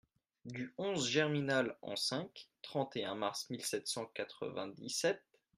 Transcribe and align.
Du 0.45 0.73
onze 0.79 1.07
germinal 1.11 1.77
an 1.83 1.95
cinq 1.95 2.49
(trente 2.63 2.97
et 2.97 3.05
un 3.05 3.13
mars 3.13 3.51
mille 3.51 3.63
sept 3.63 3.85
cent 3.87 4.07
quatre-vingt-dix-sept). 4.07 5.21